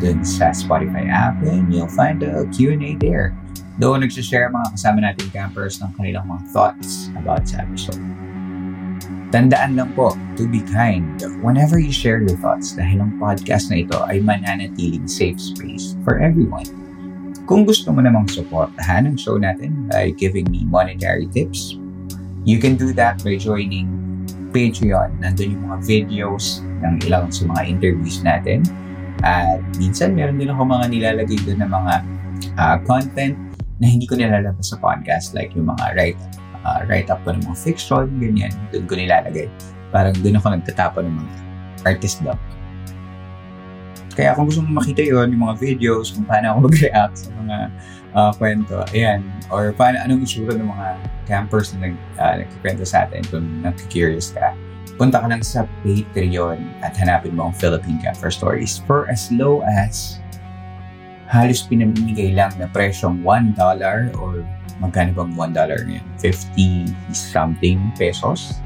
dun 0.00 0.24
sa 0.24 0.50
Spotify 0.50 1.06
app 1.06 1.38
and 1.44 1.68
you'll 1.68 1.92
find 1.92 2.24
a 2.24 2.48
Q&A 2.50 2.96
there. 2.98 3.36
Doon 3.76 4.04
nagsishare 4.04 4.48
mga 4.48 4.76
kasama 4.76 4.98
natin 5.04 5.28
campers 5.32 5.80
ng 5.80 5.92
kanilang 5.96 6.26
mga 6.28 6.42
thoughts 6.52 7.12
about 7.16 7.44
sa 7.44 7.64
episode. 7.64 8.00
Tandaan 9.30 9.78
lang 9.78 9.94
po, 9.94 10.18
to 10.34 10.50
be 10.50 10.58
kind 10.74 11.06
whenever 11.38 11.78
you 11.78 11.94
share 11.94 12.18
your 12.18 12.34
thoughts 12.42 12.74
dahil 12.74 13.06
ang 13.06 13.14
podcast 13.22 13.70
na 13.70 13.86
ito 13.86 13.94
ay 14.10 14.18
mananatiling 14.18 15.06
safe 15.06 15.38
space 15.38 15.94
for 16.02 16.18
everyone. 16.18 16.66
Kung 17.46 17.62
gusto 17.62 17.94
mo 17.94 18.02
namang 18.02 18.26
supportahan 18.26 19.06
ang 19.06 19.14
show 19.14 19.38
natin 19.38 19.86
by 19.86 20.10
giving 20.18 20.50
me 20.50 20.66
monetary 20.66 21.30
tips, 21.30 21.78
you 22.42 22.58
can 22.58 22.74
do 22.74 22.90
that 22.94 23.22
by 23.22 23.38
joining 23.38 23.86
Patreon. 24.50 25.14
Nandun 25.22 25.54
yung 25.54 25.64
mga 25.70 25.78
videos 25.86 26.62
ng 26.82 26.98
ilang 27.06 27.30
sa 27.30 27.46
mga 27.46 27.62
interviews 27.70 28.22
natin. 28.26 28.66
At 29.20 29.60
minsan 29.76 30.16
meron 30.16 30.40
din 30.40 30.48
ako 30.48 30.64
mga 30.64 30.86
nilalagay 30.88 31.38
doon 31.44 31.60
na 31.60 31.68
mga 31.68 31.94
uh, 32.56 32.76
content 32.88 33.36
na 33.80 33.86
hindi 33.88 34.04
ko 34.04 34.16
nilalabas 34.16 34.72
sa 34.72 34.76
podcast 34.80 35.32
like 35.32 35.52
yung 35.56 35.68
mga 35.72 35.84
write, 35.96 36.20
uh, 36.64 36.84
write-up 36.88 37.20
ko 37.24 37.32
ng 37.36 37.44
mga 37.44 37.56
fiction, 37.56 38.04
ganyan. 38.20 38.52
Doon 38.72 38.84
ko 38.88 38.94
nilalagay. 38.96 39.48
Parang 39.92 40.14
doon 40.20 40.36
ako 40.36 40.46
nagtatapon 40.56 41.08
ng 41.08 41.14
mga 41.16 41.32
artist 41.88 42.20
doc. 42.20 42.36
Kaya 44.12 44.36
kung 44.36 44.50
gusto 44.50 44.60
mo 44.60 44.82
makita 44.82 45.00
yon 45.00 45.32
yung 45.32 45.48
mga 45.48 45.56
videos, 45.56 46.12
kung 46.12 46.28
paano 46.28 46.52
ako 46.52 46.58
mag-react 46.68 47.16
sa 47.16 47.30
mga 47.40 47.56
uh, 48.12 48.30
kwento, 48.36 48.76
ayan, 48.92 49.24
or 49.48 49.72
paano, 49.72 49.96
anong 50.02 50.26
itsura 50.26 50.52
ng 50.58 50.68
mga 50.68 50.88
campers 51.24 51.72
na 51.72 51.88
nag, 51.88 51.94
uh, 52.18 52.34
nagkikwento 52.42 52.84
sa 52.84 53.06
atin 53.06 53.22
kung 53.30 53.46
nag-curious 53.64 54.34
ka, 54.34 54.52
punta 55.00 55.16
ka 55.16 55.32
lang 55.32 55.40
sa 55.40 55.64
Patreon 55.80 56.60
at 56.84 56.92
hanapin 57.00 57.32
mo 57.32 57.48
ang 57.48 57.56
Philippine 57.56 57.96
Camper 58.04 58.28
Stories 58.28 58.84
for 58.84 59.08
as 59.08 59.32
low 59.32 59.64
as 59.64 60.20
halos 61.32 61.64
pinamimigay 61.64 62.36
lang 62.36 62.52
na 62.60 62.68
presyong 62.68 63.24
$1 63.24 63.56
or 64.20 64.44
magkano 64.84 65.16
bang 65.16 65.32
$1 65.32 65.56
ngayon? 65.88 66.06
50 66.20 67.16
something 67.16 67.80
pesos. 67.96 68.60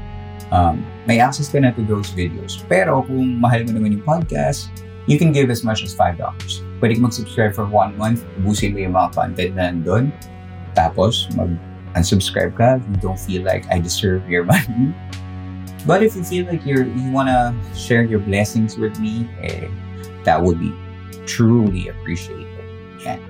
Um, 0.51 0.83
may 1.07 1.23
access 1.23 1.47
ka 1.47 1.63
na 1.63 1.71
to 1.71 1.87
those 1.87 2.11
videos. 2.11 2.59
Pero 2.67 3.07
kung 3.07 3.39
mahal 3.39 3.63
mo 3.63 3.79
naman 3.79 3.95
yung 3.95 4.03
podcast, 4.03 4.67
you 5.07 5.15
can 5.15 5.31
give 5.31 5.47
as 5.47 5.63
much 5.63 5.87
as 5.87 5.95
$5. 5.95 6.19
Pwede 6.83 6.99
mag-subscribe 6.99 7.55
for 7.55 7.63
one 7.63 7.95
month, 7.95 8.27
ubusin 8.43 8.75
mo 8.75 8.83
yung 8.83 8.95
mga 8.99 9.15
content 9.15 9.53
na 9.55 9.71
nandun. 9.71 10.11
Tapos, 10.75 11.31
mag-unsubscribe 11.39 12.51
ka 12.59 12.75
if 12.75 12.83
you 12.91 12.97
don't 12.99 13.21
feel 13.21 13.43
like 13.47 13.63
I 13.71 13.79
deserve 13.79 14.27
your 14.27 14.43
money. 14.51 14.91
But 15.85 16.01
if 16.01 16.17
you 16.17 16.25
feel 16.25 16.45
like 16.49 16.65
you're, 16.65 16.85
you 16.85 17.11
wanna 17.13 17.53
share 17.77 18.03
your 18.03 18.19
blessings 18.19 18.77
with 18.77 18.97
me, 18.99 19.29
eh, 19.41 19.69
that 20.25 20.41
would 20.41 20.59
be 20.59 20.73
truly 21.29 21.89
appreciated. 21.89 22.49
Yan. 23.05 23.21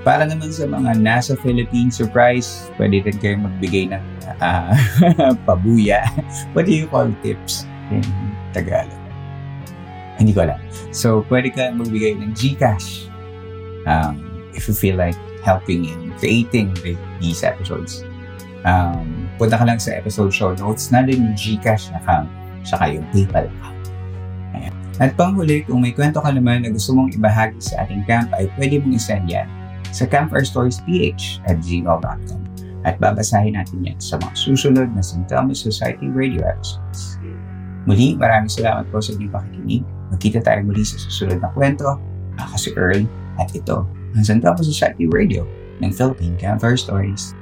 Para 0.00 0.24
naman 0.24 0.50
sa 0.50 0.64
mga 0.64 0.96
nasa 0.96 1.36
Philippines, 1.38 2.00
surprise, 2.00 2.72
pwede 2.80 3.04
din 3.04 3.16
kayong 3.20 3.44
magbigay 3.44 3.92
ng 3.92 4.04
uh, 4.40 4.72
pabuya. 5.46 6.08
What 6.56 6.64
do 6.64 6.72
you 6.72 6.88
call 6.88 7.12
tips 7.20 7.68
in 7.92 8.02
Tagalog? 8.56 8.96
Hindi 10.16 10.32
ko 10.32 10.48
alam. 10.48 10.60
So, 10.90 11.22
pwede 11.28 11.52
ka 11.52 11.68
magbigay 11.76 12.16
ng 12.16 12.32
GCash 12.32 13.12
um, 13.84 14.24
if 14.56 14.64
you 14.68 14.74
feel 14.74 14.96
like 14.96 15.16
helping 15.44 15.84
in 15.84 16.12
creating 16.16 16.72
these 17.20 17.44
episodes. 17.44 18.04
Um, 18.64 19.19
punta 19.40 19.56
ka 19.56 19.64
lang 19.64 19.80
sa 19.80 19.96
episode 19.96 20.28
show 20.28 20.52
notes, 20.60 20.92
nandun 20.92 21.32
yung 21.32 21.32
GCash 21.32 21.88
account, 21.96 22.28
saka 22.60 22.92
yung 22.92 23.04
PayPal 23.08 23.48
account. 23.48 23.80
At 25.00 25.16
panghuli, 25.16 25.64
kung 25.64 25.80
may 25.80 25.96
kwento 25.96 26.20
ka 26.20 26.28
naman 26.28 26.60
na 26.60 26.68
gusto 26.68 26.92
mong 26.92 27.16
ibahagi 27.16 27.56
sa 27.56 27.88
ating 27.88 28.04
camp 28.04 28.28
ay 28.36 28.52
pwede 28.60 28.84
mong 28.84 29.00
isend 29.00 29.24
yan 29.32 29.48
sa 29.96 30.04
camfirestoriesph 30.04 31.40
at 31.48 31.56
gmail.com 31.64 32.40
at 32.84 33.00
babasahin 33.00 33.56
natin 33.56 33.80
yan 33.80 33.96
sa 33.96 34.20
mga 34.20 34.36
susunod 34.36 34.88
na 34.92 35.00
St. 35.00 35.24
Thomas 35.24 35.64
Society 35.64 36.12
Radio 36.12 36.44
episodes. 36.44 37.16
Muli, 37.88 38.12
maraming 38.12 38.52
salamat 38.52 38.84
po 38.92 39.00
sa 39.00 39.16
inyong 39.16 39.32
pakikinig. 39.32 39.84
Magkita 40.12 40.44
tayo 40.44 40.60
muli 40.68 40.84
sa 40.84 41.00
susunod 41.00 41.40
na 41.40 41.48
kwento. 41.56 41.96
Ako 42.36 42.54
si 42.60 42.70
Earl 42.76 43.08
at 43.40 43.48
ito 43.56 43.88
ang 44.12 44.24
St. 44.24 44.44
Thomas 44.44 44.68
Society 44.68 45.08
Radio 45.08 45.48
ng 45.80 45.88
Philippine 45.96 46.36
Campfire 46.36 46.76
Stories. 46.76 47.32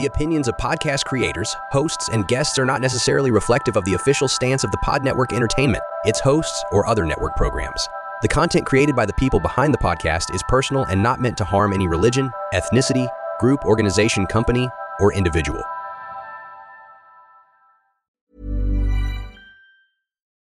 The 0.00 0.06
opinions 0.06 0.48
of 0.48 0.56
podcast 0.56 1.04
creators, 1.04 1.54
hosts, 1.72 2.08
and 2.08 2.26
guests 2.26 2.58
are 2.58 2.64
not 2.64 2.80
necessarily 2.80 3.30
reflective 3.30 3.76
of 3.76 3.84
the 3.84 3.92
official 3.92 4.28
stance 4.28 4.64
of 4.64 4.70
the 4.70 4.78
Pod 4.78 5.04
Network 5.04 5.34
Entertainment, 5.34 5.84
its 6.06 6.20
hosts, 6.20 6.64
or 6.72 6.86
other 6.86 7.04
network 7.04 7.36
programs. 7.36 7.86
The 8.22 8.28
content 8.28 8.64
created 8.64 8.96
by 8.96 9.04
the 9.04 9.12
people 9.12 9.40
behind 9.40 9.74
the 9.74 9.84
podcast 9.84 10.34
is 10.34 10.42
personal 10.48 10.84
and 10.84 11.02
not 11.02 11.20
meant 11.20 11.36
to 11.36 11.44
harm 11.44 11.74
any 11.74 11.86
religion, 11.86 12.30
ethnicity, 12.54 13.10
group, 13.40 13.62
organization, 13.66 14.24
company, 14.24 14.70
or 15.00 15.12
individual. 15.12 15.62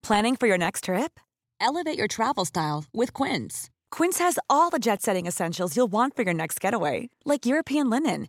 Planning 0.02 0.36
for 0.36 0.46
your 0.46 0.56
next 0.56 0.84
trip? 0.84 1.20
Elevate 1.60 1.98
your 1.98 2.08
travel 2.08 2.46
style 2.46 2.86
with 2.94 3.12
Quince. 3.12 3.68
Quince 3.90 4.18
has 4.18 4.38
all 4.48 4.70
the 4.70 4.78
jet 4.78 5.02
setting 5.02 5.26
essentials 5.26 5.76
you'll 5.76 5.88
want 5.88 6.16
for 6.16 6.22
your 6.22 6.32
next 6.32 6.58
getaway, 6.58 7.10
like 7.26 7.44
European 7.44 7.90
linen 7.90 8.28